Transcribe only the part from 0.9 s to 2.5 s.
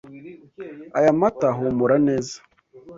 Aya mata ahumura neza.